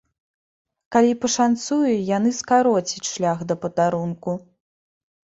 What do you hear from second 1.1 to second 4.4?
пашанцуе, яны скароцяць шлях да падарунку.